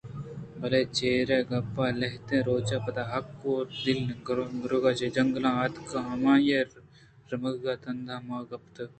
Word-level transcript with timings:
بلے 0.59 0.81
چرے 0.97 1.39
گپّ 1.49 1.75
ءِ 1.85 1.97
لہتیں 1.99 2.45
روچ 2.47 2.69
ءَ 2.75 2.83
پد 2.85 2.97
حقّ 3.11 3.41
ءُ 3.59 3.69
دل 3.83 3.99
گُرک 4.25 4.85
چہ 4.97 5.07
جنگلاں 5.15 5.57
اتک 5.63 5.89
ءُ 5.97 6.07
ہمائی 6.09 6.47
ءِ 6.59 6.71
رمگ 7.29 7.63
ءُ 7.71 7.81
تنداں 7.83 8.21
ماں 8.27 8.43
کپت 8.49 8.75